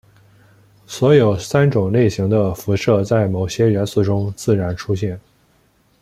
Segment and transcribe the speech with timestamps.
[0.87, 5.21] 所有三种类型的辐射在某些元素中自然出现。